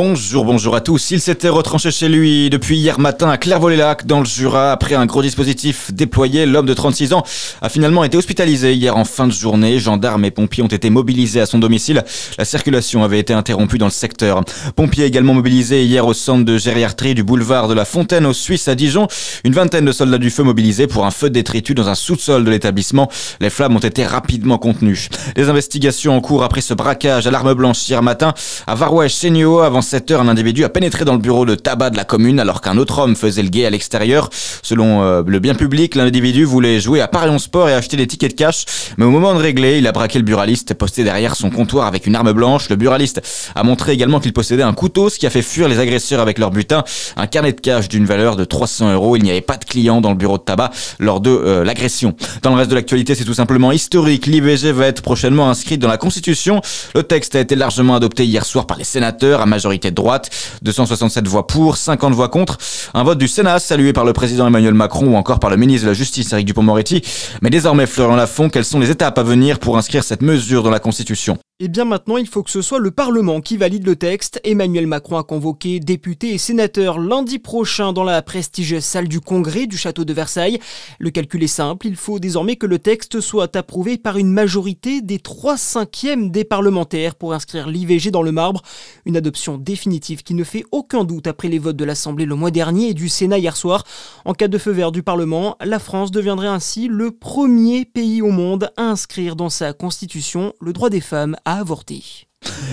[0.00, 1.10] Bonjour, bonjour à tous.
[1.10, 4.70] Il s'était retranché chez lui depuis hier matin à Clairvaux-les-Lacs, dans le Jura.
[4.70, 7.24] Après un gros dispositif déployé, l'homme de 36 ans
[7.60, 9.80] a finalement été hospitalisé hier en fin de journée.
[9.80, 12.04] Gendarmes et pompiers ont été mobilisés à son domicile.
[12.38, 14.44] La circulation avait été interrompue dans le secteur.
[14.76, 18.68] Pompiers également mobilisés hier au centre de gériatrie du boulevard de la Fontaine aux Suisse
[18.68, 19.08] à Dijon.
[19.42, 22.44] Une vingtaine de soldats du feu mobilisés pour un feu de détritus dans un sous-sol
[22.44, 23.10] de l'établissement.
[23.40, 25.08] Les flammes ont été rapidement contenues.
[25.34, 28.32] Les investigations en cours après ce braquage à l'arme blanche hier matin
[28.68, 31.96] à Varouèche-Ségnaux avant 7 heures, un individu a pénétré dans le bureau de tabac de
[31.96, 34.28] la commune alors qu'un autre homme faisait le guet à l'extérieur.
[34.62, 38.32] Selon euh, le bien public, l'individu voulait jouer à Parion Sport et acheter des tickets
[38.32, 38.66] de cash,
[38.98, 42.06] mais au moment de régler, il a braqué le buraliste posté derrière son comptoir avec
[42.06, 42.68] une arme blanche.
[42.68, 43.22] Le buraliste
[43.54, 46.38] a montré également qu'il possédait un couteau, ce qui a fait fuir les agresseurs avec
[46.38, 46.84] leur butin,
[47.16, 49.16] un carnet de cash d'une valeur de 300 euros.
[49.16, 52.14] Il n'y avait pas de clients dans le bureau de tabac lors de euh, l'agression.
[52.42, 54.26] Dans le reste de l'actualité, c'est tout simplement historique.
[54.26, 56.60] L'IVG va être prochainement inscrite dans la Constitution.
[56.94, 60.30] Le texte a été largement adopté hier soir par les sénateurs à majorité de droite.
[60.62, 62.58] 267 voix pour, 50 voix contre.
[62.94, 65.84] Un vote du Sénat salué par le président Emmanuel Macron ou encore par le ministre
[65.84, 67.02] de la Justice Eric Dupont-Moretti.
[67.42, 70.70] Mais désormais, Florian Lafont, quelles sont les étapes à venir pour inscrire cette mesure dans
[70.70, 71.38] la Constitution?
[71.60, 74.40] Et eh bien maintenant, il faut que ce soit le Parlement qui valide le texte.
[74.44, 79.66] Emmanuel Macron a convoqué députés et sénateurs lundi prochain dans la prestigieuse salle du Congrès
[79.66, 80.60] du château de Versailles.
[81.00, 85.00] Le calcul est simple, il faut désormais que le texte soit approuvé par une majorité
[85.00, 88.62] des 3 cinquièmes des parlementaires pour inscrire l'IVG dans le marbre.
[89.04, 92.52] Une adoption définitive qui ne fait aucun doute après les votes de l'Assemblée le mois
[92.52, 93.82] dernier et du Sénat hier soir.
[94.24, 98.30] En cas de feu vert du Parlement, la France deviendrait ainsi le premier pays au
[98.30, 102.02] monde à inscrire dans sa constitution le droit des femmes à avorter.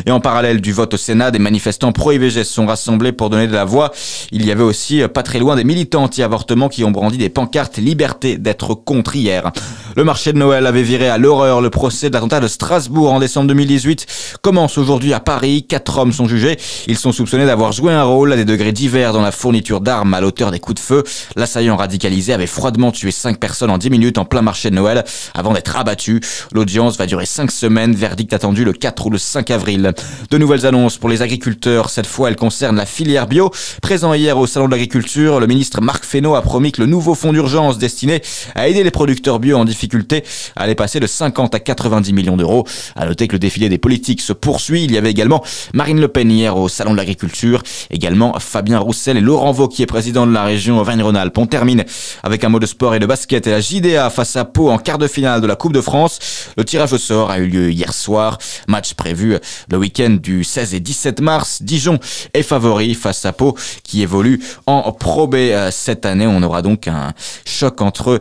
[0.05, 3.53] Et en parallèle du vote au Sénat, des manifestants pro-IVG sont rassemblés pour donner de
[3.53, 3.91] la voix.
[4.31, 7.29] Il y avait aussi, euh, pas très loin, des militants anti-avortement qui ont brandi des
[7.29, 9.51] pancartes liberté d'être contre hier.
[9.97, 11.61] Le marché de Noël avait viré à l'horreur.
[11.61, 15.65] Le procès de l'attentat de Strasbourg en décembre 2018 commence aujourd'hui à Paris.
[15.65, 16.57] Quatre hommes sont jugés.
[16.87, 20.13] Ils sont soupçonnés d'avoir joué un rôle à des degrés divers dans la fourniture d'armes
[20.13, 21.03] à l'auteur des coups de feu.
[21.37, 25.05] L'assaillant radicalisé avait froidement tué cinq personnes en dix minutes en plein marché de Noël
[25.33, 26.19] avant d'être abattu.
[26.51, 27.95] L'audience va durer cinq semaines.
[27.95, 29.93] Verdict attendu le 4 ou le 5 avril.
[30.29, 31.89] De nouvelles annonces pour les agriculteurs.
[31.89, 33.49] Cette fois, elles concernent la filière bio.
[33.81, 37.15] Présent hier au Salon de l'Agriculture, le ministre Marc Fesneau a promis que le nouveau
[37.15, 38.21] fonds d'urgence destiné
[38.55, 39.84] à aider les producteurs bio en difficulté
[40.55, 42.65] allait passer de 50 à 90 millions d'euros.
[42.95, 44.83] À noter que le défilé des politiques se poursuit.
[44.85, 47.61] Il y avait également Marine Le Pen hier au Salon de l'Agriculture.
[47.89, 51.37] Également Fabien Roussel et Laurent Vauquier, président de la région Auvergne-Rhône-Alpes.
[51.37, 51.83] On termine
[52.23, 54.77] avec un mot de sport et de basket et la JDA face à Pau en
[54.77, 56.19] quart de finale de la Coupe de France.
[56.57, 58.37] Le tirage au sort a eu lieu hier soir.
[58.67, 59.37] Match prévu
[59.69, 61.61] le week-end du 16 et 17 mars.
[61.61, 61.99] Dijon
[62.33, 66.27] est favori face à Pau qui évolue en Pro euh, cette année.
[66.27, 67.13] On aura donc un
[67.45, 68.19] choc entre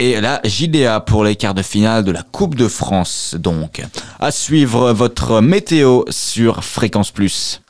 [0.00, 3.36] Et la JDA pour les quarts de finale de la Coupe de France.
[3.38, 3.80] Donc,
[4.18, 7.61] à suivre votre météo sur Fréquence Plus.